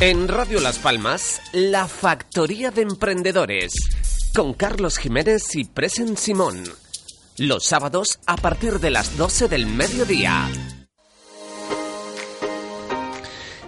[0.00, 3.74] En Radio Las Palmas, La Factoría de Emprendedores,
[4.34, 6.64] con Carlos Jiménez y Presen Simón.
[7.36, 10.48] Los sábados a partir de las 12 del mediodía.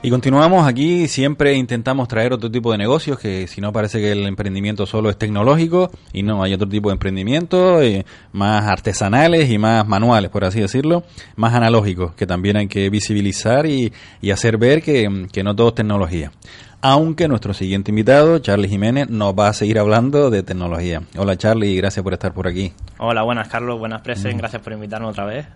[0.05, 4.11] Y continuamos aquí, siempre intentamos traer otro tipo de negocios, que si no parece que
[4.11, 9.49] el emprendimiento solo es tecnológico, y no, hay otro tipo de emprendimiento, eh, más artesanales
[9.49, 11.05] y más manuales, por así decirlo,
[11.37, 15.69] más analógicos, que también hay que visibilizar y, y hacer ver que, que no todo
[15.69, 16.33] es tecnología
[16.83, 21.01] aunque nuestro siguiente invitado, Charlie Jiménez, nos va a seguir hablando de tecnología.
[21.17, 22.73] Hola Charlie, gracias por estar por aquí.
[22.99, 25.47] Hola, buenas Carlos, buenas presen, gracias por invitarme otra vez.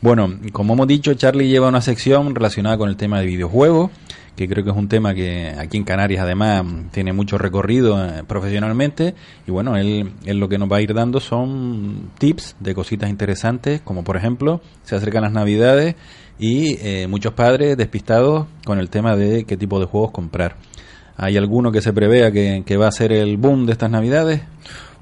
[0.00, 3.90] Bueno, como hemos dicho, Charlie lleva una sección relacionada con el tema de videojuegos,
[4.40, 8.24] que creo que es un tema que aquí en Canarias además tiene mucho recorrido eh,
[8.26, 9.14] profesionalmente
[9.46, 13.10] y bueno, él, él lo que nos va a ir dando son tips de cositas
[13.10, 15.94] interesantes, como por ejemplo, se acercan las navidades
[16.38, 20.56] y eh, muchos padres despistados con el tema de qué tipo de juegos comprar.
[21.22, 24.40] ¿Hay alguno que se prevea que, que va a ser el boom de estas navidades?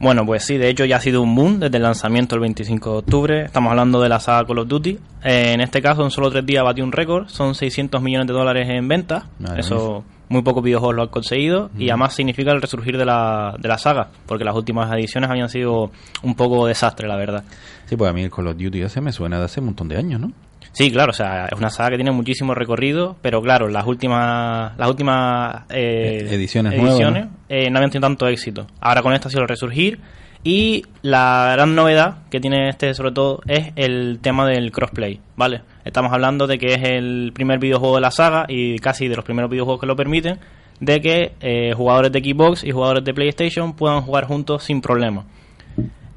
[0.00, 2.90] Bueno, pues sí, de hecho ya ha sido un boom desde el lanzamiento el 25
[2.90, 3.44] de octubre.
[3.44, 4.98] Estamos hablando de la saga Call of Duty.
[5.22, 7.28] Eh, en este caso, en solo tres días batió un récord.
[7.28, 9.26] Son 600 millones de dólares en ventas.
[9.56, 11.70] Eso muy pocos videojuegos lo han conseguido.
[11.78, 14.08] Y además significa el resurgir de la, de la saga.
[14.26, 15.92] Porque las últimas ediciones habían sido
[16.24, 17.44] un poco desastre, la verdad.
[17.86, 19.86] Sí, pues a mí el Call of Duty ese me suena de hace un montón
[19.86, 20.32] de años, ¿no?
[20.72, 24.76] Sí, claro, o sea, es una saga que tiene muchísimo recorrido, pero claro, las últimas
[24.78, 28.66] las últimas eh, Eh, ediciones nuevas, eh, no habían tenido tanto éxito.
[28.80, 29.98] Ahora con esta ha sido el resurgir
[30.44, 35.62] y la gran novedad que tiene este sobre todo es el tema del crossplay, ¿vale?
[35.84, 39.24] Estamos hablando de que es el primer videojuego de la saga y casi de los
[39.24, 40.38] primeros videojuegos que lo permiten,
[40.80, 45.24] de que eh, jugadores de Xbox y jugadores de PlayStation puedan jugar juntos sin problema.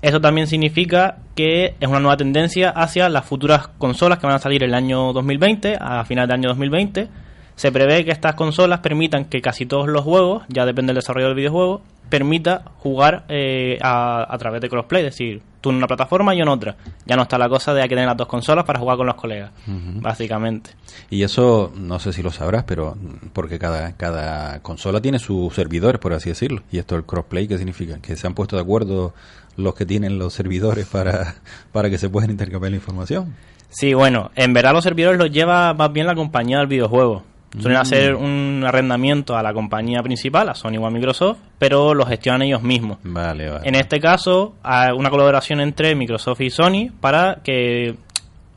[0.01, 4.39] Eso también significa que es una nueva tendencia hacia las futuras consolas que van a
[4.39, 7.07] salir el año 2020, a final del año 2020.
[7.55, 11.27] Se prevé que estas consolas permitan que casi todos los juegos, ya depende del desarrollo
[11.27, 15.87] del videojuego, permita jugar eh, a, a través de crossplay, es decir, tú en una
[15.87, 16.75] plataforma y yo en otra.
[17.05, 19.07] Ya no está la cosa de hay que tener las dos consolas para jugar con
[19.07, 20.71] los colegas, básicamente.
[21.09, 25.53] Y eso, no sé si lo sabrás, pero mm, porque cada, cada consola tiene sus
[25.53, 26.63] servidores, por así decirlo.
[26.71, 27.99] Y esto el crossplay, ¿qué significa?
[28.01, 29.13] Que se han puesto de acuerdo
[29.55, 31.35] los que tienen los servidores para,
[31.71, 33.35] para que se puedan intercambiar la información.
[33.69, 37.23] Sí, bueno, en verdad los servidores los lleva más bien la compañía del videojuego.
[37.59, 37.81] Suelen Mm.
[37.81, 42.43] hacer un arrendamiento a la compañía principal, a Sony o a Microsoft, pero los gestionan
[42.43, 42.97] ellos mismos.
[43.03, 43.67] Vale, vale.
[43.67, 47.95] En este caso, hay una colaboración entre Microsoft y Sony para que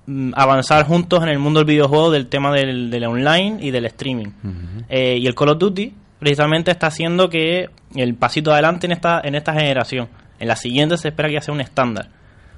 [0.07, 3.87] mm, avanzar juntos en el mundo del videojuego del tema del, del online y del
[3.87, 4.29] streaming.
[4.89, 9.21] Eh, y el Call of Duty precisamente está haciendo que el pasito adelante en esta,
[9.25, 10.09] en esta generación.
[10.39, 12.09] En la siguiente se espera que ya sea un estándar.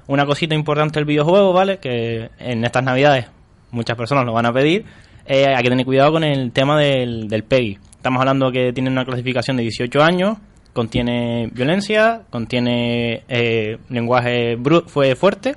[0.07, 1.79] Una cosita importante del videojuego, ¿vale?
[1.79, 3.25] Que en estas navidades
[3.71, 4.85] muchas personas lo van a pedir.
[5.27, 7.77] Eh, hay que tener cuidado con el tema del, del PEGI.
[7.97, 10.37] Estamos hablando que tiene una clasificación de 18 años,
[10.73, 15.55] contiene violencia, contiene eh, lenguaje bru- fue fuerte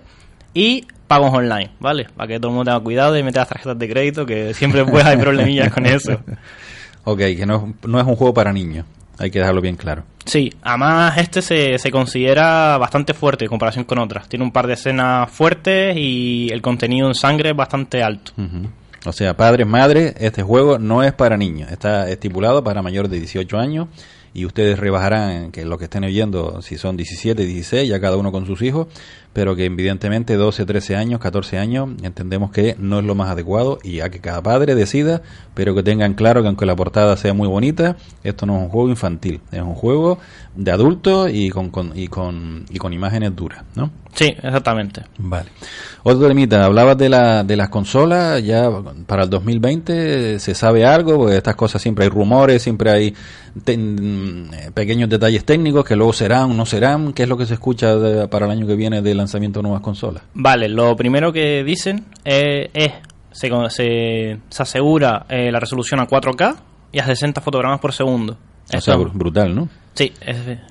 [0.54, 2.06] y pagos online, ¿vale?
[2.16, 4.84] Para que todo el mundo tenga cuidado de meter las tarjetas de crédito, que siempre
[4.84, 6.20] pues hay problemillas con eso.
[7.04, 8.84] Ok, que no, es- no es un juego para niños.
[9.18, 10.04] Hay que dejarlo bien claro.
[10.26, 14.28] Sí, además este se, se considera bastante fuerte en comparación con otras.
[14.28, 18.32] Tiene un par de escenas fuertes y el contenido en sangre es bastante alto.
[18.36, 18.68] Ujú.
[19.06, 21.72] O sea, padres, madres, este juego no es para niños.
[21.72, 23.88] Está estipulado para mayores de 18 años
[24.34, 28.30] y ustedes rebajarán que lo que estén viendo si son 17, 16, ya cada uno
[28.30, 28.88] con sus hijos,
[29.32, 33.78] pero que evidentemente 12, 13 años, 14 años, entendemos que no es lo más adecuado
[33.84, 35.22] y a que cada padre decida,
[35.54, 38.68] pero que tengan claro que aunque la portada sea muy bonita, esto no es un
[38.70, 40.18] juego infantil, es un juego
[40.56, 43.90] de adultos y con, con- y con, y con imágenes duras, ¿no?
[44.12, 45.02] Sí, exactamente.
[45.18, 45.50] Vale.
[46.02, 48.68] Otro temita, hablabas de, la, de las consolas, ya
[49.06, 53.14] para el 2020 se sabe algo, porque estas cosas siempre hay rumores, siempre hay
[53.64, 57.46] ten- eh, pequeños detalles técnicos que luego serán o no serán, ¿qué es lo que
[57.46, 60.22] se escucha de- para el año que viene de lanzamiento de nuevas consolas?
[60.34, 62.92] Vale, lo primero que dicen eh, es,
[63.30, 66.56] se, se, se asegura eh, la resolución a 4K
[66.92, 68.36] y a 60 fotogramas por segundo.
[68.72, 69.68] O sea, brutal, ¿no?
[69.94, 70.12] Sí,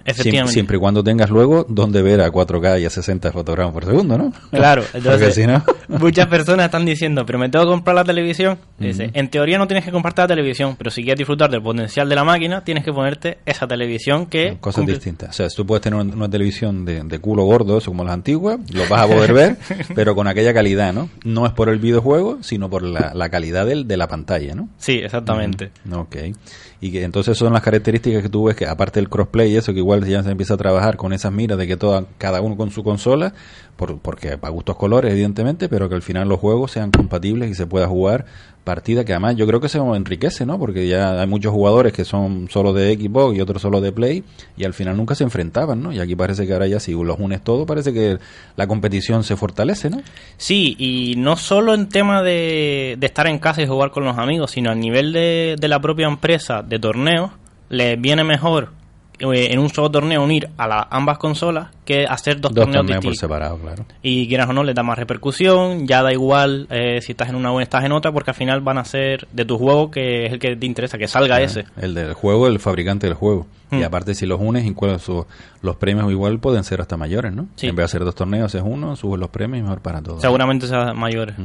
[0.05, 0.53] efectivamente.
[0.53, 4.17] siempre y cuando tengas luego donde ver a 4K y a 60 fotogramas por segundo,
[4.17, 4.33] ¿no?
[4.51, 5.63] Claro, entonces si no...
[5.87, 8.57] muchas personas están diciendo, pero me tengo que comprar la televisión.
[8.79, 12.07] Dice, en teoría no tienes que comprarte la televisión, pero si quieres disfrutar del potencial
[12.07, 14.57] de la máquina, tienes que ponerte esa televisión que...
[14.59, 15.29] Cosas cumple- distintas.
[15.31, 18.13] O sea, tú puedes tener una, una televisión de, de culo gordo, eso como las
[18.13, 19.57] antiguas, lo vas a poder ver,
[19.95, 21.09] pero con aquella calidad, ¿no?
[21.23, 24.69] No es por el videojuego, sino por la, la calidad del, de la pantalla, ¿no?
[24.77, 25.71] Sí, exactamente.
[25.91, 26.15] Ok.
[26.81, 29.73] Y que entonces son las características que tú ves que aparte del crossplay y eso
[29.73, 32.55] que igual ya se empieza a trabajar con esas miras de que toda, cada uno
[32.55, 33.33] con su consola,
[33.75, 37.55] por, porque para gustos colores evidentemente, pero que al final los juegos sean compatibles y
[37.55, 38.25] se pueda jugar
[38.69, 40.59] partida que además yo creo que se enriquece, ¿no?
[40.59, 44.23] Porque ya hay muchos jugadores que son solo de Xbox y otros solo de Play
[44.57, 45.91] y al final nunca se enfrentaban, ¿no?
[45.91, 48.19] Y aquí parece que ahora ya si los unes todo parece que
[48.55, 50.01] la competición se fortalece, ¿no?
[50.37, 54.51] Sí, y no solo en tema de, estar en casa y jugar con los amigos,
[54.51, 57.31] sino a nivel de, de la propia empresa de torneos,
[57.69, 58.78] les viene mejor
[59.19, 63.03] en un solo torneo unir a las ambas consolas que hacer dos, Dos torneos, torneos
[63.05, 63.85] por separado, claro.
[64.01, 67.35] Y quieras o no, le da más repercusión, ya da igual eh, si estás en
[67.35, 70.25] una o estás en otra, porque al final van a ser de tu juego que
[70.27, 71.65] es el que te interesa, que salga ese.
[71.81, 73.47] El del juego, el fabricante del juego.
[73.71, 73.83] Y Hmm.
[73.83, 75.27] aparte, si los unes, incluso
[75.61, 77.47] los premios igual pueden ser hasta mayores, ¿no?
[77.55, 77.67] Sí.
[77.67, 80.21] En vez de hacer dos torneos, es uno, subes los premios y mejor para todos.
[80.21, 81.35] Seguramente sean mayores.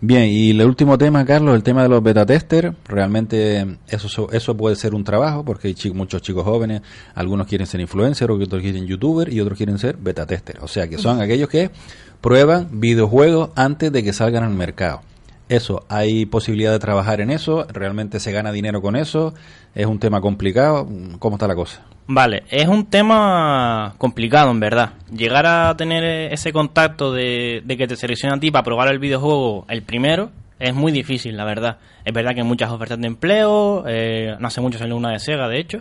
[0.00, 2.72] Bien, y el último tema, Carlos, el tema de los beta tester.
[2.86, 6.82] Realmente eso, eso puede ser un trabajo porque hay muchos chicos jóvenes,
[7.16, 10.60] algunos quieren ser influencer, otros quieren youtuber y otros quieren ser beta tester.
[10.60, 11.72] O sea, que son aquellos que
[12.20, 15.00] prueban videojuegos antes de que salgan al mercado.
[15.48, 19.34] Eso, hay posibilidad de trabajar en eso, realmente se gana dinero con eso,
[19.74, 20.86] es un tema complicado.
[21.18, 21.82] ¿Cómo está la cosa?
[22.10, 24.94] Vale, es un tema complicado en verdad.
[25.14, 28.98] Llegar a tener ese contacto de, de que te selecciona a ti para probar el
[28.98, 31.78] videojuego el primero es muy difícil, la verdad.
[32.06, 35.18] Es verdad que hay muchas ofertas de empleo, eh, no hace mucho salió una de
[35.18, 35.78] Sega, de hecho.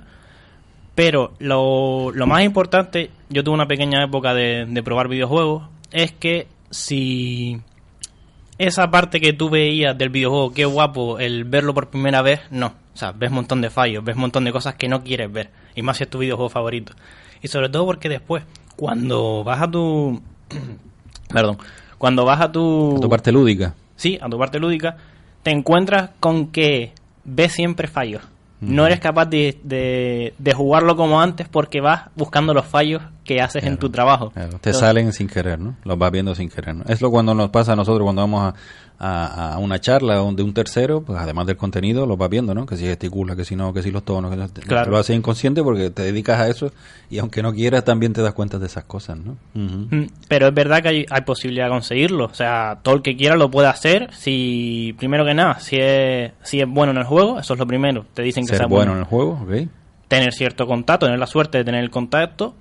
[0.96, 6.12] Pero lo, lo más importante, yo tuve una pequeña época de, de probar videojuegos, es
[6.12, 7.62] que si
[8.58, 12.74] esa parte que tú veías del videojuego, qué guapo el verlo por primera vez, no.
[12.98, 15.32] O sea, ves un montón de fallos, ves un montón de cosas que no quieres
[15.32, 15.52] ver.
[15.76, 16.94] Y más si es tu videojuego favorito.
[17.44, 18.44] Y sobre todo porque después,
[18.76, 20.20] cuando vas a tu...
[21.30, 21.60] Perdón.
[22.00, 22.98] Cuando vas a tu...
[23.00, 23.76] Tu parte lúdica.
[23.96, 24.98] Sí, a tu parte lúdica,
[25.44, 28.24] te encuentras con que ves siempre fallos.
[28.62, 33.42] No eres capaz de, de, de jugarlo como antes porque vas buscando los fallos que
[33.42, 34.32] haces en tu trabajo.
[34.32, 35.76] Claro, te Entonces, salen sin querer, ¿no?
[35.84, 36.84] Los vas viendo sin querer, ¿no?
[36.88, 38.56] Es lo cuando nos pasa a nosotros cuando vamos a,
[39.00, 42.66] a- a una charla de un tercero, pues además del contenido, los vas viendo, ¿no?
[42.66, 44.90] Que si gesticula, que si no, que si los tonos, que si- Claro.
[44.90, 46.72] lo haces inconsciente porque te dedicas a eso
[47.10, 49.38] y aunque no quieras también te das cuenta de esas cosas, ¿no?
[49.54, 52.26] Mm, Pero es verdad que hay, hay posibilidad de conseguirlo.
[52.26, 54.10] O sea, todo el que quiera lo puede hacer.
[54.14, 57.68] Si, primero que nada, si es, si es bueno en el juego, eso es lo
[57.68, 58.06] primero.
[58.16, 59.68] Te dicen que Ser sea bueno en el juego, ¿ok?
[60.08, 62.56] tener cierto contacto, tener la suerte de tener el contacto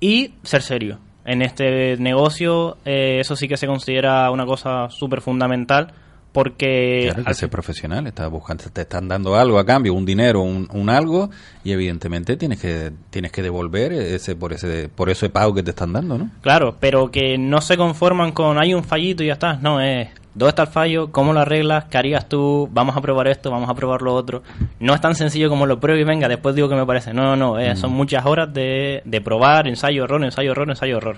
[0.00, 0.98] y ser serio.
[1.24, 5.92] En este negocio, eh, eso sí que se considera una cosa súper fundamental
[6.32, 9.94] porque Claro, hay que al- ser profesional, estás buscando, te están dando algo a cambio,
[9.94, 11.30] un dinero, un, un algo,
[11.62, 15.70] y evidentemente tienes que tienes que devolver ese por ese por ese pago que te
[15.70, 16.30] están dando, ¿no?
[16.42, 19.54] Claro, pero que no se conforman con hay un fallito y ya está.
[19.54, 21.10] No, es ¿dónde está el fallo?
[21.12, 21.84] ¿Cómo lo arreglas?
[21.86, 22.68] ¿Qué harías tú?
[22.72, 24.42] Vamos a probar esto, vamos a probar lo otro.
[24.80, 27.12] No es tan sencillo como lo pruebo y venga, después digo que me parece.
[27.14, 27.58] No, no, no.
[27.58, 31.16] eh, Son muchas horas de, de probar, ensayo, error, ensayo, error, ensayo, error.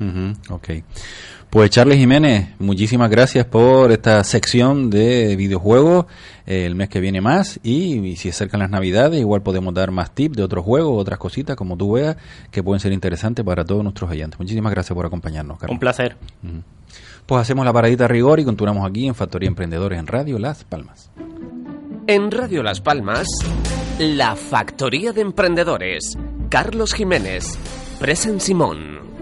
[0.00, 0.68] Ujú, ok.
[1.50, 6.04] Pues Charles Jiménez, muchísimas gracias por esta sección de videojuegos.
[6.46, 9.90] Eh, el mes que viene más y, y si acercan las navidades igual podemos dar
[9.90, 12.16] más tips de otros juegos, otras cositas como tú veas
[12.50, 14.38] que pueden ser interesantes para todos nuestros oyentes.
[14.38, 15.74] Muchísimas gracias por acompañarnos, Carlos.
[15.74, 16.16] Un placer.
[17.24, 20.64] Pues hacemos la paradita a rigor y continuamos aquí en Factoría Emprendedores en Radio Las
[20.64, 21.10] Palmas.
[22.06, 23.26] En Radio Las Palmas,
[23.98, 26.16] La Factoría de Emprendedores.
[26.50, 27.58] Carlos Jiménez.
[27.98, 29.07] Presen Simón.